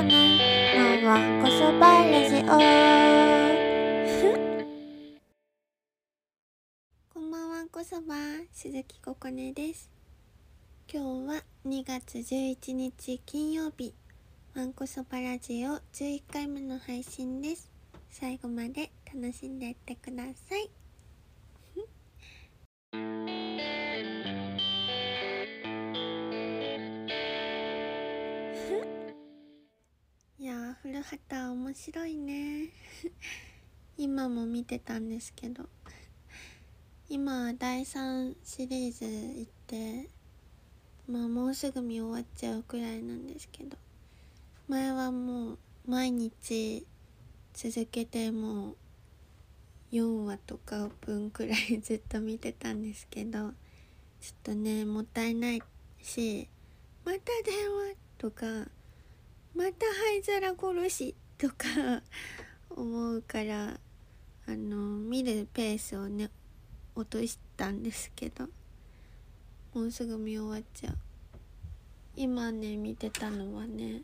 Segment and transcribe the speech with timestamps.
[0.00, 2.40] こねのわんこそばラジオ
[7.12, 8.14] こんばんはこそば
[8.50, 9.90] 鈴木ここねです。
[10.90, 13.92] 今日は2月11日金曜日。
[14.56, 17.70] わんこそばラジオ11回目の配信です。
[18.08, 20.70] 最後まで楽しんでいってください。
[30.82, 32.70] 古畑面白いね。
[33.98, 35.68] 今も見てたんですけど。
[37.10, 40.08] 今第3シリーズ行って
[41.06, 43.76] まあもうすぐ見終わっちゃうくらいなんですけど。
[44.68, 46.86] 前はもう毎日
[47.52, 48.76] 続けてもう
[49.92, 53.52] 4話とか分くらい ずっと見てたんですけど。
[54.18, 55.62] ちょっとねもったいない
[56.00, 56.48] し
[57.04, 58.70] 「また電話」とか
[59.54, 62.02] 「また灰皿殺し」とか
[62.70, 63.80] 思うから
[64.46, 66.30] あの見るペースをね
[66.94, 68.48] 落としたんですけど
[69.74, 70.98] もうすぐ見終わっちゃう。
[72.16, 74.02] 今ね見てたのはね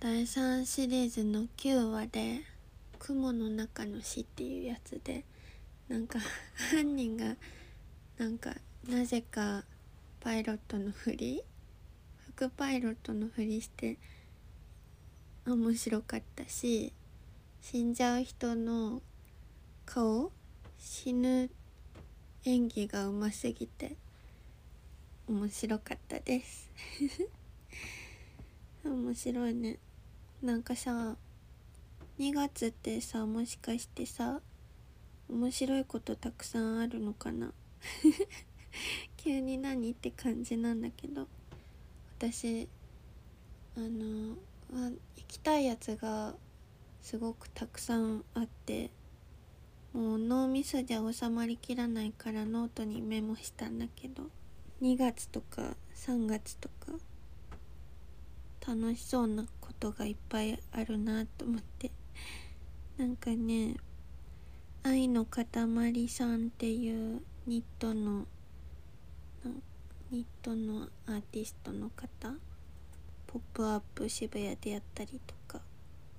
[0.00, 2.40] 第3シリーズの9話で
[2.98, 5.24] 「雲の中の死」っていうやつで
[5.88, 6.18] なんか
[6.72, 7.36] 犯人が
[8.18, 8.54] なんか
[8.88, 9.64] なぜか
[10.20, 11.42] パイロットのふり
[12.34, 13.98] 副パイロットのふりして
[15.46, 16.92] 面白かったし
[17.60, 19.02] 死んじゃう人の
[19.86, 20.30] 顔
[20.78, 21.50] 死ぬ
[22.44, 23.96] 演技がうますぎて
[25.28, 26.68] 面白かったです。
[28.84, 29.78] 面白いね。
[30.42, 31.16] なんかさ
[32.18, 34.40] 2月ってさもしかしてさ
[35.28, 37.52] 面白いことたくさんあるのかな？
[39.16, 41.28] 急に何って感じなんだけど
[42.18, 42.68] 私
[43.76, 44.36] あの
[44.72, 46.34] あ行きたいやつが
[47.02, 48.90] すごくたくさんあって
[49.92, 54.24] もう脳みそじゃ収まりきらないからノートにメモしたんだけど
[54.82, 56.92] 2月とか3月とか
[58.66, 61.90] 楽しそうなことがいっぱいあるなと思って。
[63.00, 63.76] なんかね
[64.82, 65.46] 愛の塊
[66.08, 68.26] さんっていうニットの
[70.10, 72.34] ニットのアーティストの方
[73.32, 75.62] ポップアップ渋谷でやったりとか。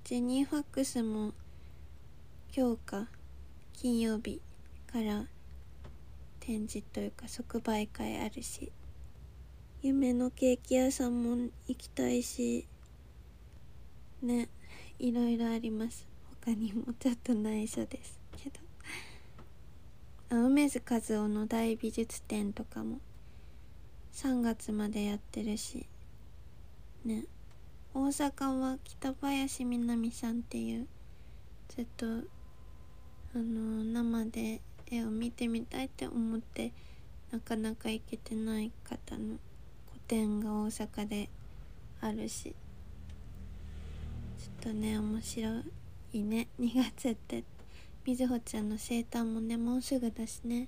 [0.06, 1.34] ジェニーファックスも
[2.56, 3.08] 今日か
[3.74, 4.42] 金曜日
[4.90, 5.26] から
[6.40, 8.72] 展示というか即売会あるし。
[9.82, 12.68] 夢のケーキ屋さんも行きたいし
[14.22, 14.48] ね
[15.00, 16.08] いろいろあります。
[16.46, 18.22] 他にもちょっと内緒です。
[18.38, 18.62] けど。
[20.30, 23.02] 梅津和夫の大美術展とかも
[24.14, 25.88] 3月までやってるし。
[27.06, 27.26] ね。
[27.94, 30.88] 大阪は北林みなみさんっていう
[31.70, 32.10] ずっとあ
[33.36, 36.72] の生で絵を見てみたいって思って
[37.32, 39.36] なかなか行けてない方の
[39.92, 41.30] 個展が大阪で
[42.02, 42.54] あるしちょっ
[44.64, 45.50] とね面白
[46.14, 46.48] いね。
[46.60, 47.44] 2月って
[48.06, 50.68] みずほちゃんの生誕もねもうすぐだしね。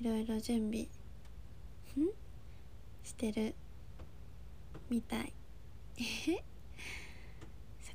[0.00, 0.86] いろいろ準備
[3.02, 3.54] してる。
[4.90, 5.32] みたい。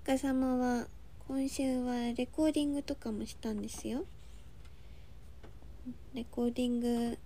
[0.06, 0.88] 逆さまは
[1.28, 4.06] 今週はレコーディングとかもしたんですよ。
[6.14, 7.18] レコーディング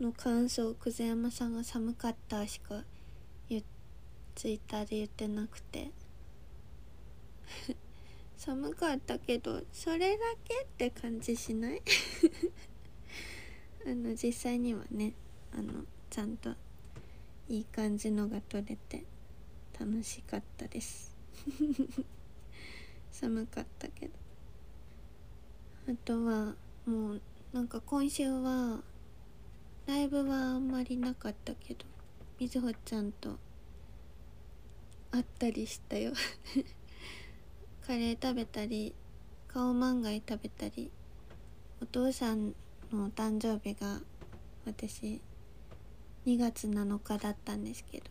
[0.00, 2.84] の感想久世山さんが寒かったしか
[4.34, 5.90] ツイッターで言ってなくて。
[8.36, 11.82] 寒かったけどそれだけって感じしない？
[13.84, 15.14] あの実際にはね
[15.52, 16.54] あのちゃんと
[17.48, 19.04] いい感じのが撮れて
[19.78, 21.16] 楽しかったです。
[23.10, 24.12] 寒かったけど。
[25.88, 26.54] あとは
[26.84, 27.22] もう
[27.52, 28.82] なんか今週は
[29.86, 31.86] ライブはあんまりなかったけど
[32.38, 33.38] みずほちゃんと
[35.10, 36.12] 会ったりしたよ。
[37.80, 38.94] カレー食べたり
[39.46, 40.90] 顔漫画食べたり
[41.80, 42.54] お父さん
[42.92, 44.02] のお誕生日が
[44.66, 45.22] 私
[46.28, 48.04] 2月7日だったんですけど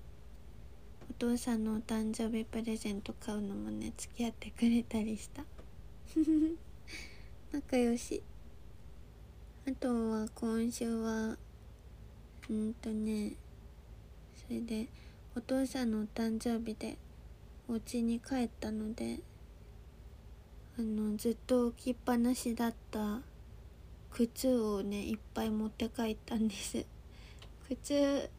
[1.12, 5.46] お父さんのお誕生日プレゼント買うのもね付き合ってくれたりした。
[7.54, 8.24] 仲良し。
[9.68, 11.38] あとは今週は
[12.50, 13.34] うんとね
[14.34, 14.88] それで
[15.36, 16.98] お父さんのお誕生日で
[17.68, 19.20] お家に帰ったので
[20.80, 23.22] あのずっと置きっぱなしだった
[24.10, 26.97] 靴をねいっぱい持って帰ったんです。
[27.68, 28.30] 靴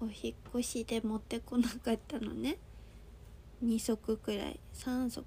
[0.00, 2.58] お引っ越しで持ってこなかったのね。
[3.64, 4.60] 2足くらい。
[4.74, 5.24] 3足。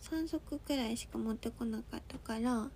[0.00, 2.70] 3足くらいしか持ってこなかったから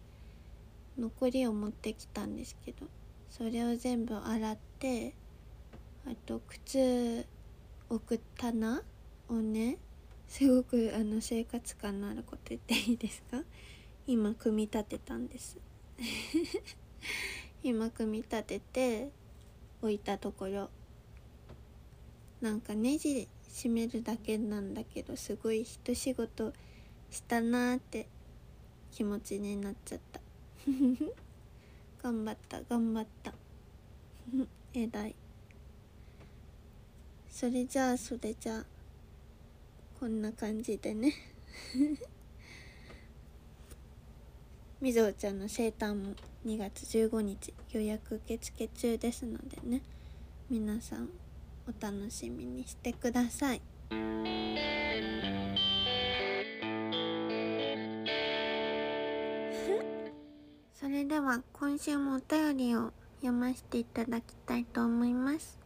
[0.98, 2.86] 残りを持ってきたんですけど。
[3.28, 5.12] それを全部洗って
[6.06, 7.26] あと靴
[7.90, 8.82] 置く棚
[9.28, 9.78] をね
[10.28, 13.42] すごくあの生活感のあること言っていいですか？
[14.06, 15.58] 今組み立てたんです。
[17.62, 19.10] 今組み立てて
[19.82, 20.70] 置いたところ。
[22.40, 26.52] なんかネジ締めるだけなんだけどすごい一仕事
[27.10, 28.06] したなーって
[28.90, 30.20] 気持ちになっちゃった。
[32.02, 33.32] 頑張った頑張った。
[34.74, 35.14] えら い。
[37.30, 38.66] それじゃあそれじゃあ
[39.98, 41.12] こんな感じでね。
[44.80, 46.14] みぞおちゃんの生誕も。
[46.46, 49.82] 2月15日予約受付中ですのでね
[50.48, 51.08] 皆さん
[51.66, 53.60] お楽しみにしてください。
[60.72, 65.58] それでは今週もお便りを読ませていただきたいと思います。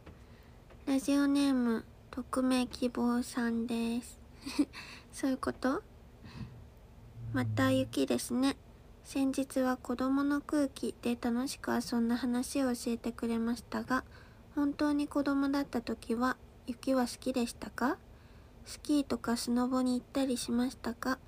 [0.87, 4.17] ラジオネーム匿名希望さんです。
[5.13, 5.83] そういうこと？
[7.33, 8.57] また雪ですね。
[9.13, 14.05] 先日は子供の空気で楽しく遊んだ話を教えてくれましたが、
[14.55, 17.97] 本当に子供だった時は雪は好きでしたか？
[18.65, 21.19] スキーとかスノボに行ったりしましたか？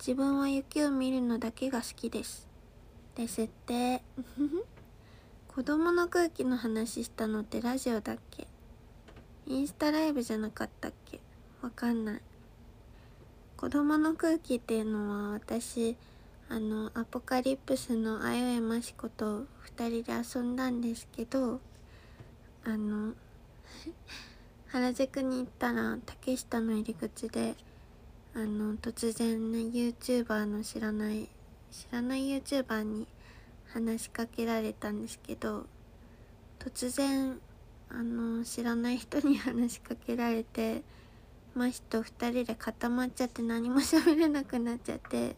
[0.00, 2.48] 自分は雪を見るのだけが好きです。
[3.14, 4.02] ですって。
[5.46, 8.48] 子供の空気の話したのってラジオだっけ？
[9.46, 11.20] インスタライブじゃなかったっけ？
[11.62, 12.22] わかんない。
[13.56, 15.96] 子供の空気っていうのは私、
[16.50, 19.46] あの、アポカリプスのあよえましこと
[19.78, 21.60] 2人で遊んだんですけど、
[22.64, 23.14] あの
[24.68, 27.54] 原宿に行ったら竹下の入り口で
[28.34, 31.28] あの突然ね YouTuber の知らない
[31.70, 33.06] 知らない YouTuber に
[33.68, 35.66] 話しかけられたんですけど
[36.58, 37.40] 突然
[37.88, 40.82] あの知らない人に 話しかけられて
[41.54, 45.34] 真人と2人で固まっちゃって何も喋れなくなっちゃって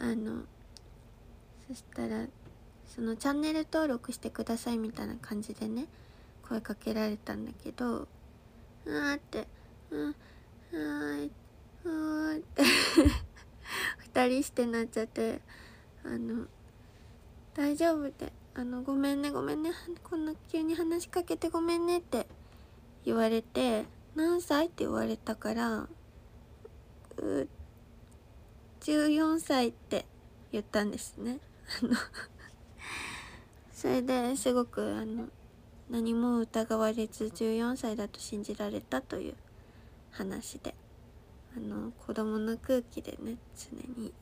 [0.00, 0.44] あの
[1.68, 2.26] そしたら
[2.86, 5.86] そのチャンネル登録してくださいみたいな感じでね
[6.48, 8.08] 声かけられたんだけど
[8.86, 9.46] 「あー」って
[9.92, 10.14] 「うん
[10.72, 11.30] はい
[11.84, 12.62] うん」って
[14.12, 15.42] 2人してなっちゃって
[16.02, 16.46] あの
[17.54, 19.70] 「大丈夫」って「あのごめんねごめんね
[20.02, 22.26] こんな急に話しかけてごめんね」って
[23.04, 23.84] 言われて
[24.16, 25.80] 「何歳?」って言われたから
[27.18, 27.59] 「うーって
[28.80, 30.06] 14歳」って
[30.52, 31.38] 言ったんですね。
[31.82, 31.94] あの
[33.72, 35.28] それですごくあの
[35.88, 39.34] 何も疑われず14歳だと信じられたという
[40.10, 40.74] 話で
[41.56, 44.12] あの子供の空気でね常に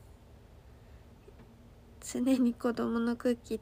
[2.01, 3.59] 常に子供の空気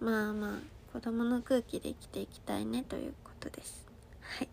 [0.00, 3.84] まあまあ子供の空気で生きていきたいねということです。
[4.20, 4.48] はい。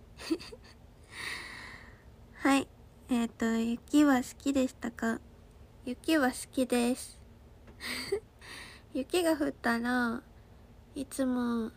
[2.34, 2.68] はい。
[3.10, 5.20] えっ、ー、と雪は好きでしたか？
[5.84, 7.20] 雪は好きです。
[8.94, 10.22] 雪が降ったら
[10.94, 11.72] いつも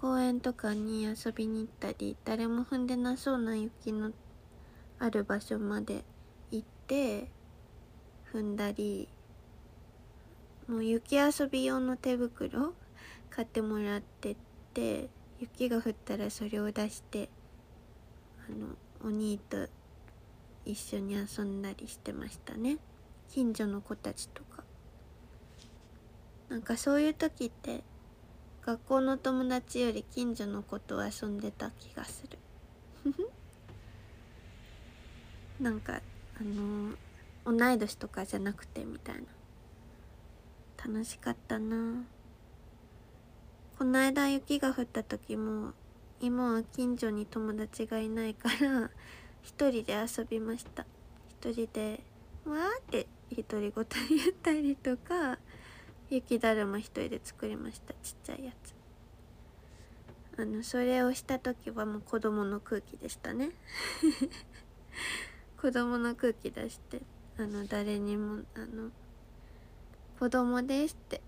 [0.00, 4.10] 公園とかに遊びに行ったり誰も踏んでなそうな雪の
[4.98, 6.04] ある場所まで
[6.50, 7.30] 行って
[8.32, 9.08] 踏んだり
[10.66, 12.74] もう雪遊び用の手袋
[13.30, 14.36] 買ってもらってっ
[14.74, 17.28] て雪が降ったらそれを出して
[18.48, 19.68] あのお兄と
[20.64, 22.78] 一緒に遊んだりしてましたね。
[23.30, 24.64] 近所の子たちとか。
[26.48, 27.82] なんかそういう時って
[28.62, 32.38] 学校の友達より近所の子と遊んでた気がする。
[35.60, 36.02] なんか
[36.38, 36.96] あのー、
[37.44, 39.22] 同い年とかじゃなくてみたいな。
[40.84, 42.04] 楽しかったな。
[43.78, 45.72] この間雪が降った時も
[46.20, 48.90] 今は近所に友達がいないから
[49.42, 50.86] 一人で遊びました。
[51.40, 52.00] 一人で
[52.44, 55.38] わーって独り言言ったりとか
[56.08, 57.94] 雪だるま一人で作りました。
[58.02, 58.74] ちっちゃいやつ。
[60.38, 63.50] あのそれをした時はもう子供の空気でしたね。
[65.60, 67.00] 子供の空気出して
[67.38, 68.90] あの誰にもあの
[70.20, 71.20] 子供ですって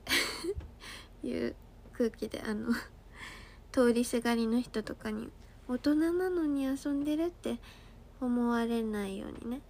[1.26, 1.56] いう
[1.94, 2.72] 空気であの
[3.72, 5.30] 通りすがりの人とかに
[5.66, 7.58] 大人なのに遊んでるって
[8.20, 9.60] 思われないようにね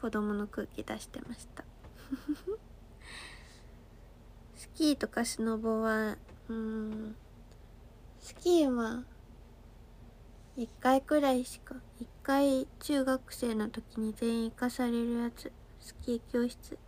[0.00, 1.64] 子供の空気出してました。
[4.54, 6.16] スキーとかスノボは
[6.48, 7.16] うん
[8.18, 9.04] スキーは
[10.56, 15.52] 1回くらいしか1回中学生の時に全員行かされるやつ。
[15.80, 16.78] スキー教室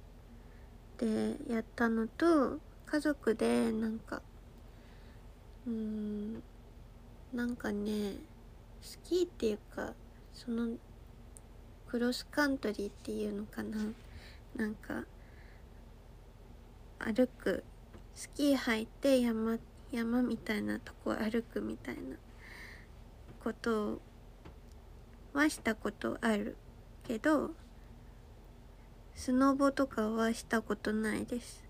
[0.98, 4.22] でやったのと家族でなんか
[5.66, 6.42] うん
[7.32, 8.14] なんかね
[8.80, 9.94] スキーっていうか
[10.32, 10.76] その
[11.88, 13.78] クロスカントリーっていうのかな。
[14.54, 15.04] なんか
[17.04, 17.62] 歩く。
[18.14, 19.58] スキー履いて山
[19.90, 22.16] 山みたいなとこ歩くみたいな
[23.42, 24.00] こと
[25.32, 26.56] はしたことある
[27.06, 27.50] けど
[29.16, 31.64] スノボとかはしたことないです。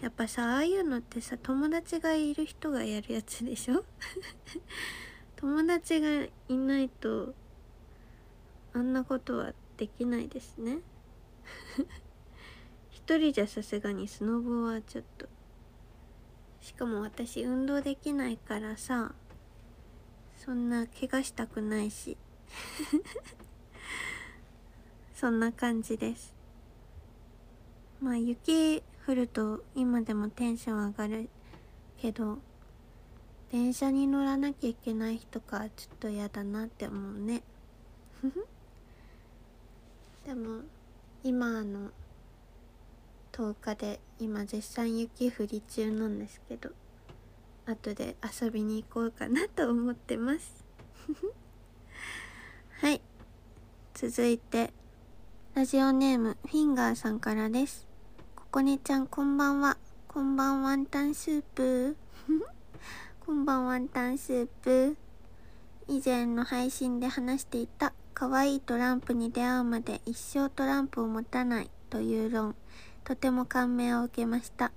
[0.00, 3.84] やっぱさああいうのってさ友達がいる人がやるやつでしょ？
[5.36, 6.08] 友達が
[6.48, 7.34] いないと
[8.72, 10.78] あんなことはできないですね。
[13.06, 15.26] 一人じゃさすがにスノボはちょっと。
[16.62, 19.12] しかも私運動できないからさ
[20.38, 22.16] そんな怪我したくないし。
[25.14, 26.32] そんな感じです。
[28.00, 31.28] まあ雪降ると今でもテンション上がる
[31.98, 32.38] けど
[33.52, 37.42] 電車に乗らなきゃいけない日とかちょっと嫌だなって思うね。
[40.24, 40.62] でも
[41.22, 41.90] 今あの
[43.34, 46.70] 10日で今絶賛雪降り中なんですけど
[47.66, 50.64] 後で遊びに行こうかなと思ってます。
[52.80, 53.00] はい。
[53.94, 54.72] 続いて
[55.54, 57.88] ラジオネームフィンガーさんからです。
[58.36, 59.78] ここねちゃんこんばんは。
[60.06, 61.96] こんばんワンタンスープ。
[63.26, 64.96] こんばんワンタンスープ。
[65.88, 72.54] 以前の配信で話していた可愛いトランプに出会うまで一生トランプを持たないという論。
[73.04, 74.72] とても感銘を受けました。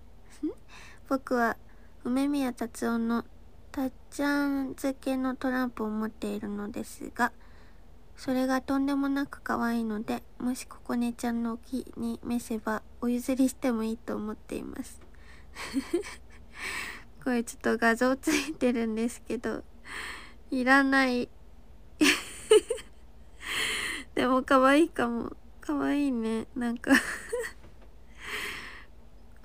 [1.09, 1.57] 僕は
[2.03, 3.23] 梅宮達夫の
[3.71, 7.31] たっちゃん漬けのトランプを持っているのですが
[8.17, 14.99] それがとんでもなく可愛いのでもしここねちゃんのお気に召せばお譲りしてもいいと思っています。
[17.23, 19.63] これちょっと画像ついてるんですけど
[20.49, 21.29] いらない。
[24.15, 25.33] でも可愛いかも。
[25.61, 26.47] 可愛いね。
[26.55, 26.91] なんか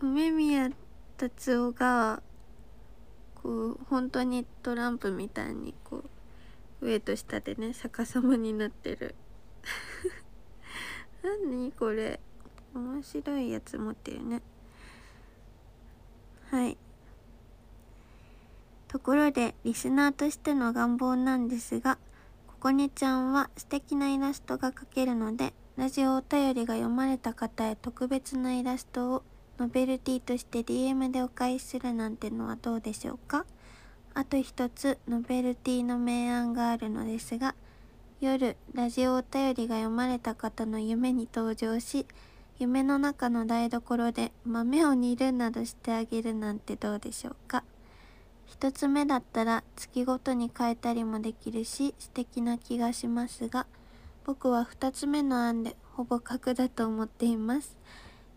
[0.03, 0.71] 梅宮
[1.17, 2.23] 達夫が
[3.41, 6.03] こう本当にトランプみたいにこ
[6.81, 9.15] う上と下でね逆さまになってる。
[11.23, 12.19] 何これ。
[12.75, 14.43] 面白いやつ持ってるね。
[16.51, 16.77] はい。
[18.89, 21.97] ところでリスナーとしての願望なんですが
[22.47, 29.23] ここねちゃんは素敵なイラストが描けるのでラジオお便りが読まれた方へ特別なイラストを
[29.63, 33.47] ノベルティとして DM でお返しするなんてのはどうでしょうか？
[34.13, 37.55] あと一つノベルティの明暗があるのですが
[38.21, 42.07] 夜ラジオお便りが読まれた方の夢に登場し
[42.59, 47.63] 夢の中の台所で豆を煮るなどしてあげるなんてどうでしょうか？
[48.47, 53.69] 一つ目だったら月ごとに変えたりもできるし素敵な気がしますが
[54.25, 57.77] 僕は二つ目の案でほぼ角だと思っています。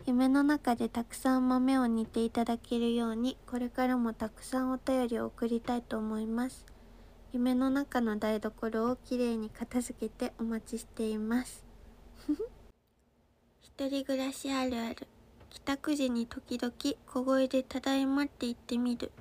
[0.05, 6.65] 夢の中でたくさん豆を煮ていただけるようにこれからもたくさんお便りを送りたいと思います。
[7.33, 11.65] 夢の中の台所をきれいに片付けてお待ちしています。
[13.61, 15.07] 一人暮らしあるある。
[15.49, 16.73] 帰宅時に時々
[17.07, 19.11] 小声でただいまって言ってみる。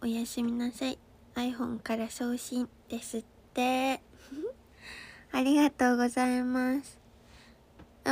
[0.00, 0.98] おやすみなさい。
[1.34, 4.00] iPhone から送信ですって。
[5.32, 6.97] ありがとうございます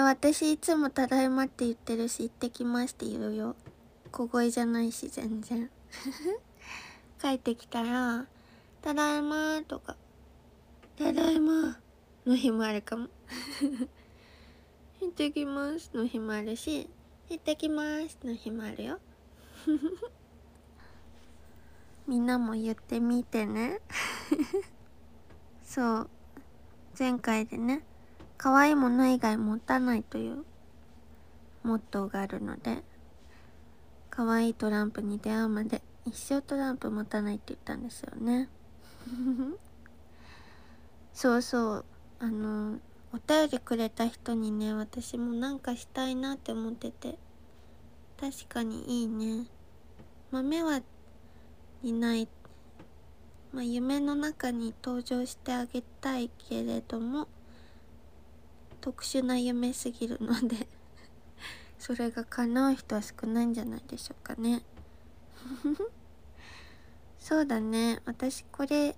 [0.02, 3.56] 私いつもただいまって言ってるし行ってきますって言うよ。
[4.12, 5.70] 小声じゃないし全然。
[7.18, 8.26] 帰ってきたら
[8.82, 9.96] 「ただいま」とか
[10.98, 11.78] 「ただいま」
[12.26, 13.08] の日もあるかも。
[15.00, 16.88] 行ってきますの日もあるし
[17.28, 18.98] 行ってきますの日もあるよ。
[22.06, 23.80] みんなも言ってみてね。
[25.64, 26.10] そう。
[26.98, 27.82] 前回でね。
[28.38, 30.44] 可愛いもの以外持たないという
[31.62, 32.82] モットーがあるので
[34.10, 38.48] 可愛いトランプに出会うまで一生トランプ持たないって言ったんですよね。
[41.12, 41.84] そうそう。
[42.18, 42.78] あの
[43.12, 47.18] お便りくれた人にね私もなんかしたいなって思ってて。
[48.18, 49.46] 確かにいいね。
[50.30, 50.80] 豆は
[51.82, 52.28] いない。
[53.52, 57.28] まあ夢の中に登場してあげたいけれども
[58.86, 60.68] 特殊な夢すぎるので
[61.76, 64.62] それが叶う人は少ないんじゃないでしょうかね。
[67.18, 68.00] そうだね。
[68.04, 68.94] 私これ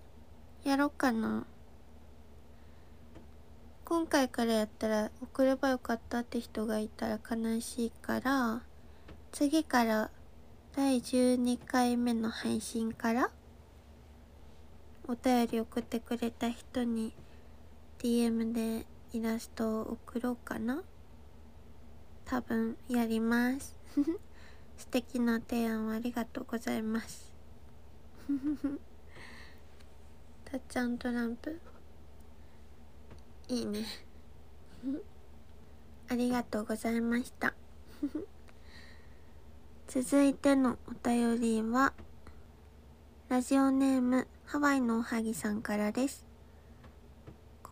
[0.63, 1.47] やろうかな。
[3.87, 8.61] 今回からやったら送ればよかったって人がいたら悲しいから
[9.33, 10.11] 次から
[10.77, 13.31] 第12回目の配信から
[15.07, 17.15] お便り送ってくれた人に
[17.99, 20.83] DM でイラストを送ろうかな。
[22.25, 23.77] 多分やります。
[24.77, 27.33] 素敵な提案をありがとうございます。
[30.45, 31.59] たっちゃんトランプ。
[33.49, 33.87] いいね。
[36.09, 37.55] ありがとうございました。
[39.89, 41.95] 続いてのお便りは
[43.31, 46.28] ラジオネームハワイのおはぎさんからです。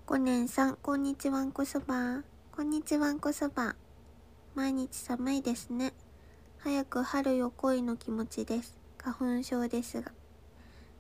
[0.06, 2.22] ここねんさんこんにちはんこそば。
[2.54, 3.75] こんにちはんこそば。
[4.54, 5.92] 毎日寒いですね。
[6.58, 8.78] 早く春よ来いの気持ちです。
[8.98, 10.12] 花粉症ですが。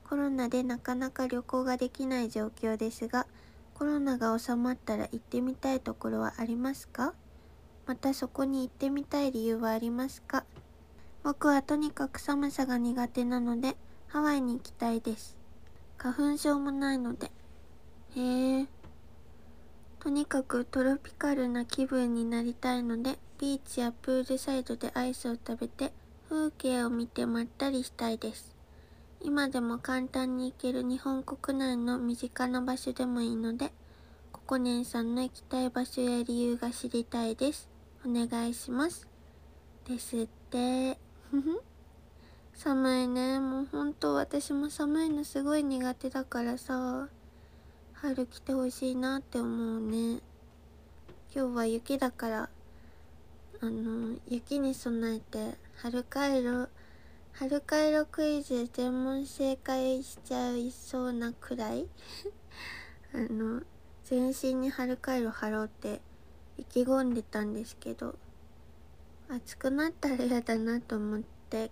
[0.08, 3.28] コロナでなかなか旅行ができない状況ですが
[3.74, 7.14] コロナが収まったら行ってみたいところはありますか？
[7.86, 10.42] またそこに行ってみたい理由はありますか？
[11.22, 13.76] 僕はとにかく寒さが苦手なので
[14.08, 15.36] ハワイに行きたいです。
[15.96, 17.30] 花粉症もないので。
[18.16, 18.66] へえ。
[20.06, 25.92] とにかくトロピカルな気分になりたいのでビーチやプールサイドでアイスを食べて
[26.28, 28.54] 風景を見てまったりしたいです。
[29.20, 33.72] 今でも簡単に行ける日本国内の身近な場所でもいいので、
[34.30, 37.68] ココネンさんの行きたい場所や理由が知りたいです。
[38.06, 39.08] お願いします。
[39.88, 41.00] ですって。
[42.54, 43.40] 寒いね。
[43.40, 47.08] もうほんと私も寒いのすごい苦手だからさ、
[48.02, 50.20] 春来てほしいなって思うね。
[51.34, 52.50] 今日は雪だから、
[53.60, 56.68] あの、雪に備えて春回路
[57.32, 61.86] 春回路クイズ全問正解しちゃいそうなくらい？
[63.12, 63.62] あの
[64.04, 66.00] 全身に春回路貼ろうって
[66.56, 68.18] 意気込んでたんですけど
[69.28, 71.70] 暑くなったら嫌だなと思って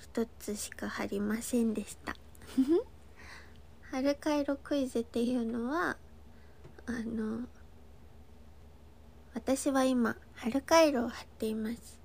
[0.00, 2.14] 一つしか貼りませんでした
[3.94, 5.96] 春回路クイズっていうのは
[6.86, 7.42] あの
[9.34, 12.00] 私は今春回路を貼っています。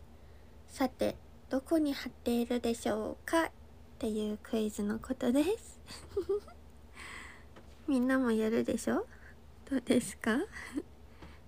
[0.68, 1.16] さて
[1.50, 3.52] どこに貼っているでしょうかっ
[3.98, 5.80] ていうクイズのことです。
[7.90, 9.08] みんなもやるでしょ？
[9.68, 10.38] どうですか？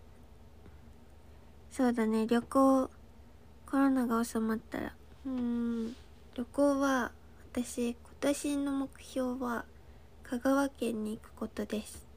[1.72, 2.90] そうだね旅行
[3.68, 4.96] コロナが収まったら。
[5.24, 5.96] うん
[6.34, 7.12] 旅行は
[7.52, 9.66] 私今年の目標は
[10.32, 12.08] 香川県に行くことです。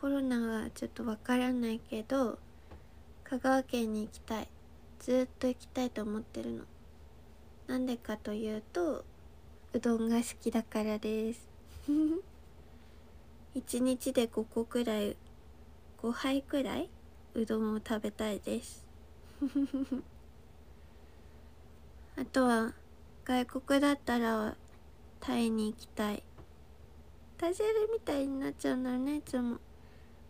[0.00, 2.38] コロナはちょっとわからないけど
[3.22, 4.48] 香川県に行きたい。
[4.98, 6.64] ずっと行きたいと思ってるの。
[7.66, 9.04] なんでかというと
[9.74, 11.46] うどんが好きだからです。
[13.54, 15.14] 1日で5個くらい
[16.00, 16.88] 5杯くらい
[17.34, 18.86] うどんを食べたいです。
[22.16, 22.72] あとは
[23.26, 24.56] 外国だったら
[25.20, 26.22] タイに行きたい。
[27.38, 29.16] ダジャレみたいになっちゃうんだよね。
[29.16, 29.58] いつも。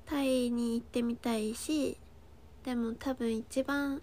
[0.09, 1.99] タイに行ってみたいし
[2.65, 4.01] でも多分一番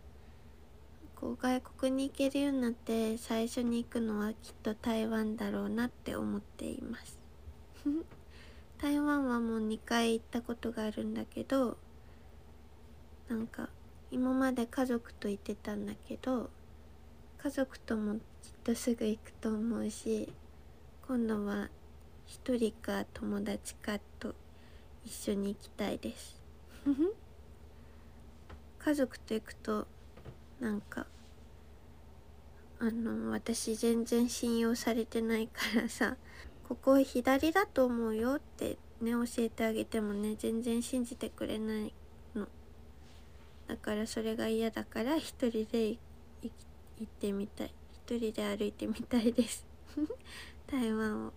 [1.16, 7.18] こう外国に行けるようになって最初に行くのはきっと台湾だろうなって思っています。
[8.78, 11.78] 台湾はもう2回行ったことがあるんだけど
[13.28, 13.70] なんか
[14.12, 16.50] 今まで家族と行ってたんだけど
[17.40, 18.22] 家族ともきっ
[18.64, 20.32] とすぐ行くと思うし
[21.08, 21.70] 今度は
[22.26, 24.36] 一人か友達かと
[25.06, 26.42] 一緒に行きたいです。
[28.80, 29.88] 家族と行くと
[30.60, 31.08] なんか
[32.80, 36.18] あの私全然信用されてないからさ
[36.68, 41.94] ここ左だと思うよってね教えてあげてもね全然信じてくれない
[42.36, 42.48] の。
[43.68, 45.98] だからそれが嫌だから一人で
[46.42, 46.52] 行
[47.04, 47.74] ってみたい。
[48.08, 49.66] 一人で歩いてみたいです。
[50.68, 51.34] 台湾を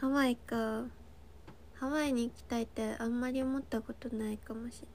[0.00, 0.84] ハワイか。
[1.74, 4.94] ハワイに行きたいってあんまり思ったことないかもしれな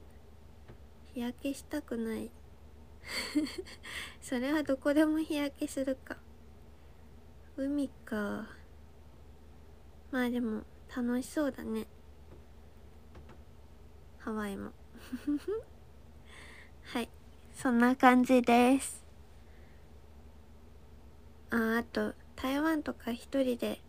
[1.14, 2.30] 日焼けしたくない。
[4.20, 6.18] それはどこでも日焼けするか。
[7.56, 8.48] 海か。
[10.10, 11.86] まあでも楽しそうだね。
[14.18, 14.72] ハワイも。
[16.92, 17.08] はい。
[17.54, 19.04] そんな感じです。
[21.50, 23.80] ああと台湾とか一人で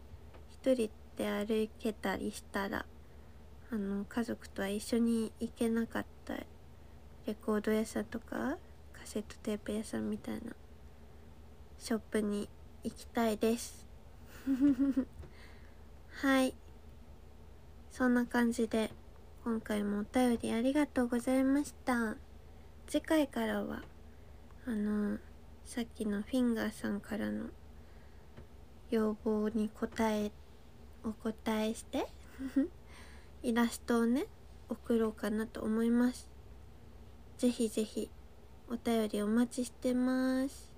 [0.49, 2.85] 一人で歩けたりしたら
[3.71, 8.57] あの家族とは一緒に行けなかったレコード屋さんとか
[8.93, 10.41] カセットテープ屋さんみたいな
[11.79, 12.49] ショップに
[12.83, 13.87] 行きたいです。
[16.21, 16.53] はい。
[17.91, 18.91] そんな感じで
[19.43, 22.15] 今回もお便りありがとうございました。
[22.87, 23.83] 次回からは
[24.65, 25.17] あの
[25.65, 27.45] さっきのフィンガーさんからの
[28.89, 30.31] 要望に答え
[31.03, 32.07] お答えして。
[33.43, 34.27] イラストをね
[34.69, 36.27] 送ろうかなと思います。
[37.37, 38.09] ぜひぜひ
[38.69, 40.71] お便りお待ちしてます。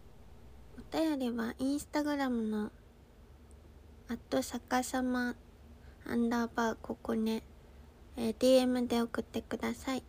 [0.77, 2.71] お便りはインスタグラムの
[4.07, 5.35] あと逆さま
[6.05, 7.43] アンダーバーここね、
[8.17, 10.03] えー、DM で送ってください。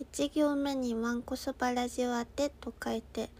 [0.00, 3.30] 1行目にワンコそばラジオ宛てと書いて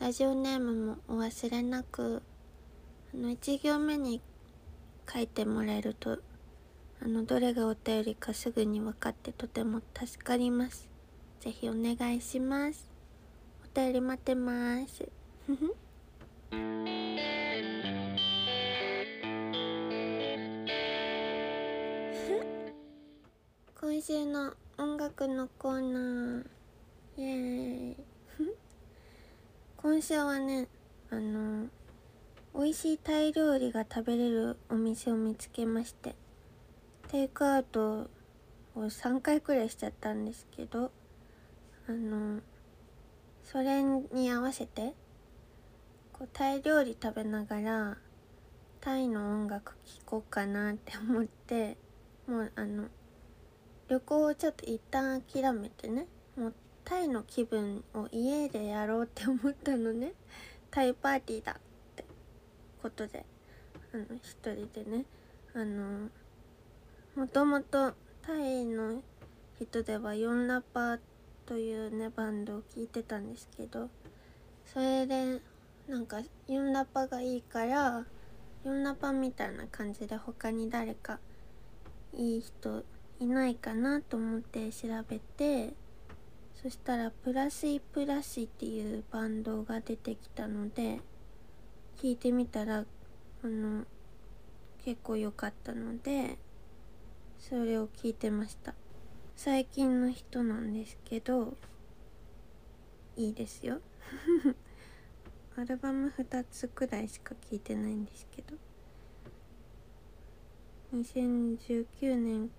[0.00, 2.22] ラジオネームもお忘れなく。
[3.14, 4.20] あの1行目に
[5.12, 6.18] 書いてもらえると
[7.02, 10.88] あのどれがお便りかすぐに分かってとても助かります。
[11.40, 12.90] ぜひお願いします。
[13.64, 15.08] お便り待ってます。
[23.80, 26.44] 今週の音楽のコーナー。
[27.16, 27.96] イエーイ。
[29.78, 30.68] 今週はね
[31.10, 31.68] あの
[32.54, 36.14] 美味しいタイ料理が食べれるお店を見つけまして
[37.08, 38.08] テイクアウトを
[38.76, 40.90] 3回くらいしちゃったんですけど
[41.88, 42.40] あの
[43.42, 44.94] それに合わせて
[46.12, 47.98] こうタイ料理食べながら
[48.80, 51.76] タイの音楽聴こうかなって思って
[52.26, 52.84] もうあの
[53.88, 60.12] 旅行をちょっと一旦諦めてねもうタイの気分を家でやろうって思ったのね。
[60.70, 61.60] タイパーティーだ。
[62.82, 63.24] ことで
[63.92, 65.04] あの一人でね
[65.54, 66.08] あの
[67.16, 69.02] もともとタイの
[69.60, 70.98] 人では4ラッパー
[71.46, 73.88] というねバンドを聴いてたんですけど
[74.64, 75.40] それで
[75.88, 78.04] なんか4ラッパがいいから
[78.64, 81.18] 4ラッパみたいな感じで他に誰か
[82.14, 82.84] いい人
[83.18, 85.74] いないかなと思って調べて
[86.62, 91.00] そしたらプラスイプラスイっていうバンドが出てきたので
[92.00, 93.84] 聞いてみたらあの
[94.82, 96.38] 結構良かったので
[97.38, 98.74] それを聞いてました。
[99.36, 101.58] 最近の人なんですけど
[103.16, 103.82] いいですよ。
[105.56, 108.56] アルバム2つくらいしか聞いてないんですけど。
[110.94, 112.50] 2019年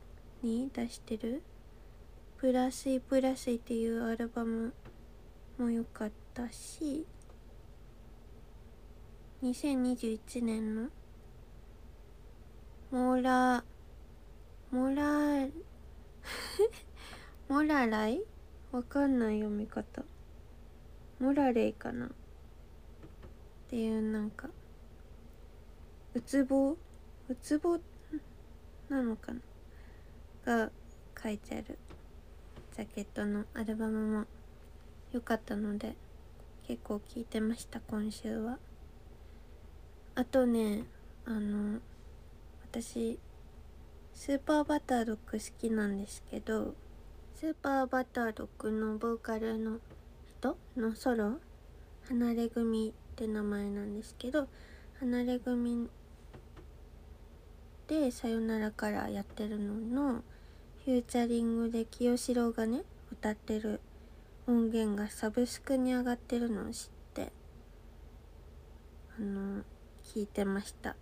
[0.44, 1.42] に出してる
[2.38, 4.72] 「プラスイプラスイ」っていうアルバム
[5.58, 7.08] も良かったし
[9.44, 10.90] 2021年の
[12.92, 13.64] モーラ
[14.70, 15.48] モラ
[17.50, 18.22] モラライ？
[18.72, 20.04] わかんない読み方。
[21.20, 22.06] モラレイかな？
[22.06, 22.10] っ
[23.68, 24.48] ていうなんか
[26.14, 26.78] うつぼ
[27.28, 27.80] うつぼ
[28.90, 29.40] なのかな？
[30.68, 30.72] が
[31.20, 31.80] 書いてある。
[32.76, 34.26] ジャケットのアルバムも
[35.12, 35.96] 良かったので
[36.68, 38.60] 結構聴いてました今週は。
[40.16, 40.84] あとね
[41.26, 41.80] あの
[42.64, 43.18] 私
[44.14, 46.76] スーパーバタードッグ好きなんですけど
[47.36, 49.80] スーパーバタードッグのボーカルの
[50.40, 50.58] 人？
[50.78, 51.40] のソロ？
[52.10, 54.48] 離れ組って名前なんですけど
[55.00, 55.90] 離れ組
[57.88, 60.24] で「さよなら」からやってるのの
[60.86, 63.80] フューチャリングで清志郎がね歌ってる
[64.48, 67.32] 音源がサブスクに上がってるのを知って
[69.18, 69.64] あの
[70.14, 70.98] 聞いてました。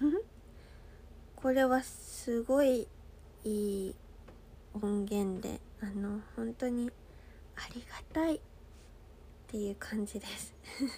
[1.34, 2.86] これはすごい
[3.42, 3.94] いい
[4.72, 6.92] 音源であの本当に
[7.56, 8.40] ありがたいっ
[9.48, 10.54] ていう感じです。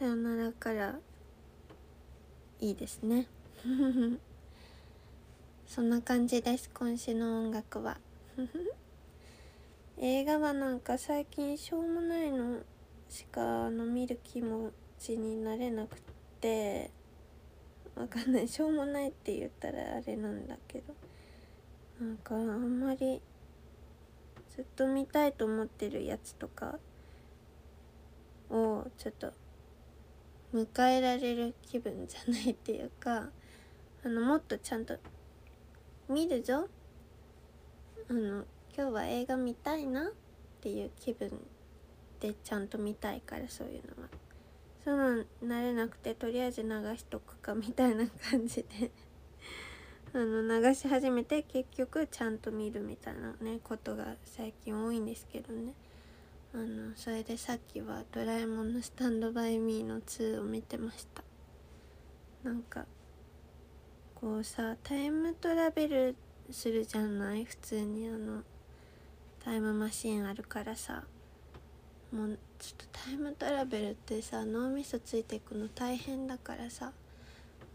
[0.00, 0.98] さよならから
[2.58, 3.28] いいですね。
[5.68, 6.68] そんな感じです。
[6.74, 8.00] 今週の音楽は。
[9.98, 12.64] 映画はなんか最近しょうもないの
[13.08, 16.00] しかあの見る気もちになれなく
[16.40, 16.90] て
[17.94, 20.94] わかんないしょうもないって言ったらあれなんだけど
[22.00, 23.22] なんかあんまり
[24.54, 26.78] ずっと見たいと思ってるやつとか
[28.50, 29.32] をちょっと
[30.54, 33.28] 迎えられる気分じゃないっていうか
[34.04, 34.96] あのもっとちゃんと
[36.08, 36.68] 見るぞ
[38.08, 38.44] あの
[38.76, 40.12] 今日は映画見たいなっ
[40.60, 41.30] ていう気分
[42.20, 44.08] でちゃんと見たいからそういうのは。
[44.86, 48.92] その慣れなくてとりあえず流しとくかみたいな感じで。
[50.14, 55.74] あの流し始めて結局ちゃんと見るみたいなねことが最近多いんですけどね。
[56.54, 61.24] あのそれでさっきは「ドラえもんのスタンドバイミーの2」を見てました。
[62.44, 62.86] なんか
[64.14, 66.16] こうさタイムトラベル
[66.52, 67.44] するじゃない？
[67.44, 68.44] 普通にあの
[69.40, 71.08] タイムマシンあるからさ。
[72.16, 76.92] もうちょっとタイムトラベルってさ脳みそついていくの大変だからさ。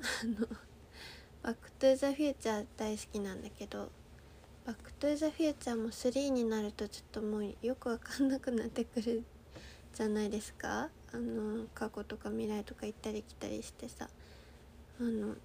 [0.01, 0.47] あの
[1.43, 3.91] 「バック・トゥ・ザ・フューチャー」大好きなんだけど
[4.65, 9.23] 「バック・トゥ・ザ・フューチャー」も3になるとちょっともうよくわかんなくなってくる
[9.93, 10.89] じゃないですか。
[11.13, 14.10] あの過去とか未来とか行ったり来たりしてさ。
[14.99, 15.36] あの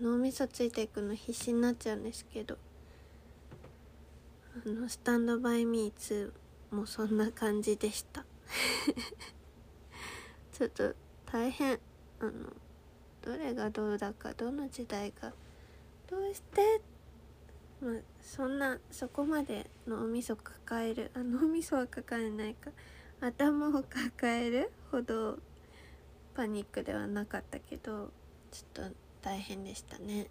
[0.00, 2.56] 脳みそついていくの必死になっちゃうんですけど。
[4.64, 6.32] あの「スタンド・バイ・ミー2」
[6.74, 8.24] もそんな感じでした。
[10.52, 10.94] ちょっと
[11.26, 11.78] 大変。
[12.20, 12.32] あの
[13.22, 15.32] どれがどうだかどの時代が
[16.06, 16.80] どうして？
[17.80, 21.10] まあそんなそこまで脳みそ抱える。
[21.14, 22.70] あ脳みそは抱えないか。
[23.20, 25.38] 頭を抱えるほど
[26.34, 28.10] パニックではなかったけど
[28.50, 30.28] ちょっと大変でしたね。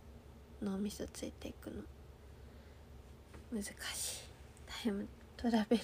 [0.62, 1.82] 脳みそついていくの。
[3.52, 3.74] 難しい。
[4.84, 5.84] タイムトラベル。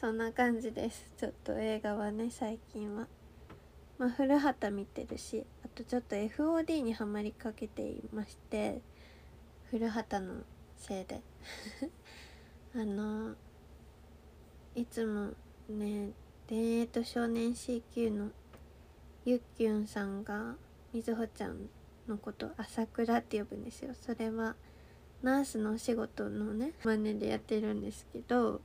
[0.00, 1.10] そんな感じです。
[1.16, 3.08] ちょっと映画はね最近は。
[3.98, 8.80] まあ古畑見てるしあとちょっと FOD にはまりかけていまして
[9.72, 10.34] 古畑の
[10.76, 11.20] せいで。
[12.76, 13.34] あの
[14.76, 15.32] いつも
[15.68, 16.12] ね
[16.46, 18.30] 「田園と少年 CQ」の
[19.24, 20.54] ゆっきゅんさんが
[20.92, 21.68] みずほちゃん
[22.06, 23.94] のこと朝倉って呼ぶんですよ。
[23.94, 24.54] それは
[25.22, 28.60] ナースのお仕事のね真似でやってるんですけど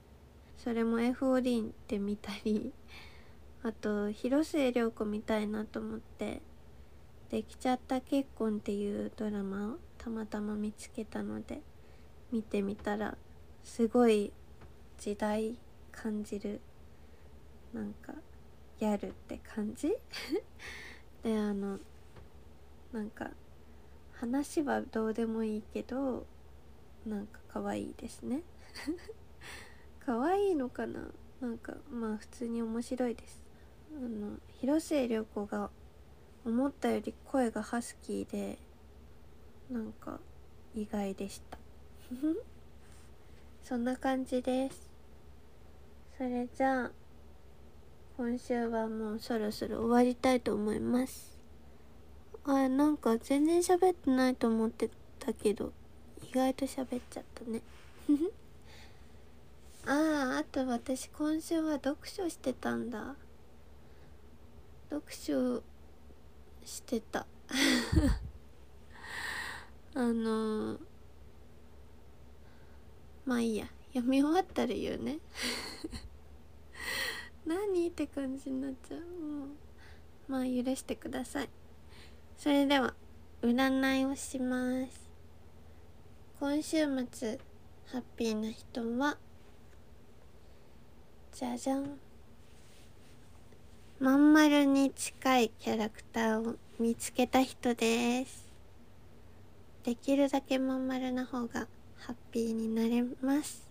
[0.58, 2.74] それも FOD って見たり
[3.64, 6.42] あと広末涼子見たいなと思って
[7.30, 11.62] 「できちゃった結婚」っていうドラマをたまたま見つけたので
[12.32, 13.18] 見てみたら
[13.64, 14.32] すごい
[14.98, 15.58] 時代
[15.92, 16.60] 感じる
[17.74, 18.14] なんか
[18.80, 19.96] ギャルって感じ？
[21.24, 21.80] であの
[22.92, 23.32] なんか
[24.14, 26.26] 話はどうでもいいけど
[27.06, 28.44] なんか可愛いですね。
[30.06, 31.02] 可愛いのかな？
[31.42, 33.42] なんかまあ普通に面白いです。
[33.96, 35.70] あの広末涼子が
[36.46, 38.58] 思ったより声がハスキーで
[39.70, 40.20] なんか
[40.76, 41.58] 意外でした。
[43.64, 44.90] そんな感じです。
[46.18, 46.92] それじゃあ
[48.18, 51.40] 今週はもうそろそろ終わりたいと思います。
[52.46, 54.90] あなんか全然喋ってないと思って
[55.20, 55.72] たけど
[56.22, 57.62] 意外と喋っちゃったね。
[59.86, 63.16] あああと私今週は読書してたんだ。
[64.90, 65.62] 読書
[66.64, 67.26] してた。
[69.96, 70.80] あのー、
[73.26, 73.68] まあいいや。
[73.94, 75.20] 読み終わったら言うね。
[77.46, 79.02] 何って感じになっちゃう。
[79.02, 79.50] もう
[80.28, 81.50] まあ許してください。
[82.38, 82.96] それでは
[83.42, 85.12] 占いをします。
[86.40, 87.40] 今週末
[87.86, 89.20] ハッピーな人は
[91.34, 91.98] じゃじゃん。
[94.00, 98.46] まん丸に近いキャラクターを見つけた人です。
[99.84, 101.68] できるだけまん丸な方が
[101.98, 103.68] ハッピーになれます。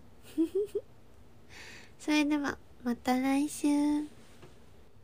[2.00, 3.68] それではまた来週。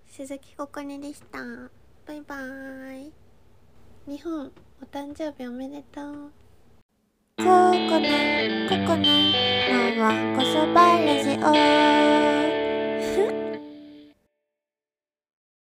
[0.09, 1.39] 鈴木ここねでした。
[2.07, 3.13] バイバーイ。
[4.09, 4.51] 日本
[4.83, 6.33] お誕生日おめでとう。
[7.39, 11.39] ここねここねのはこそばラジ
[12.55, 12.58] オ。